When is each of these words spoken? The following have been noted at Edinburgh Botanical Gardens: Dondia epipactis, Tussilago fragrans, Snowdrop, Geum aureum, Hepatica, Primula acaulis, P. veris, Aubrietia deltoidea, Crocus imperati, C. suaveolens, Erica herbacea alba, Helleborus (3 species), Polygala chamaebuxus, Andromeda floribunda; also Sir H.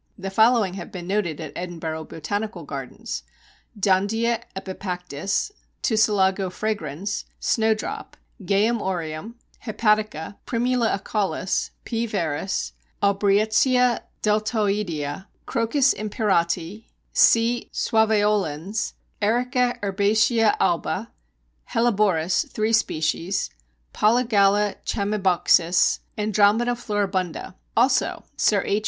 The 0.17 0.31
following 0.31 0.73
have 0.73 0.91
been 0.91 1.05
noted 1.05 1.39
at 1.39 1.53
Edinburgh 1.55 2.05
Botanical 2.05 2.63
Gardens: 2.63 3.21
Dondia 3.79 4.41
epipactis, 4.55 5.51
Tussilago 5.83 6.49
fragrans, 6.49 7.25
Snowdrop, 7.39 8.17
Geum 8.43 8.81
aureum, 8.81 9.35
Hepatica, 9.63 10.37
Primula 10.47 10.97
acaulis, 10.99 11.69
P. 11.85 12.07
veris, 12.07 12.73
Aubrietia 13.03 13.99
deltoidea, 14.23 15.27
Crocus 15.45 15.93
imperati, 15.93 16.85
C. 17.13 17.69
suaveolens, 17.71 18.93
Erica 19.21 19.77
herbacea 19.83 20.55
alba, 20.59 21.11
Helleborus 21.73 22.49
(3 22.51 22.73
species), 22.73 23.51
Polygala 23.93 24.77
chamaebuxus, 24.83 25.99
Andromeda 26.17 26.71
floribunda; 26.71 27.53
also 27.77 28.23
Sir 28.35 28.63
H. 28.65 28.79